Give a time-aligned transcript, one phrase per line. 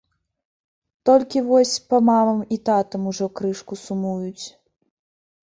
[1.09, 4.45] Толькі вось па мамам і татам ужо крышку сумуюць.